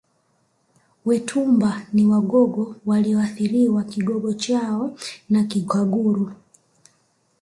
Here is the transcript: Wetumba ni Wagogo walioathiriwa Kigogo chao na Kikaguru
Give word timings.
Wetumba 1.05 1.81
ni 1.93 2.05
Wagogo 2.07 2.75
walioathiriwa 2.85 3.83
Kigogo 3.83 4.33
chao 4.33 4.97
na 5.29 5.43
Kikaguru 5.43 6.31